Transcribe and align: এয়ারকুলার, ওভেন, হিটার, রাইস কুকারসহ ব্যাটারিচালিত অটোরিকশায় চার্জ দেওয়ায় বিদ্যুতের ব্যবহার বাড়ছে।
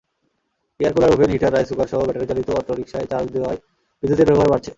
এয়ারকুলার, 0.79 1.13
ওভেন, 1.13 1.29
হিটার, 1.29 1.51
রাইস 1.53 1.69
কুকারসহ 1.69 1.99
ব্যাটারিচালিত 2.07 2.47
অটোরিকশায় 2.51 3.07
চার্জ 3.11 3.27
দেওয়ায় 3.35 3.59
বিদ্যুতের 4.03 4.27
ব্যবহার 4.29 4.51
বাড়ছে। 4.51 4.69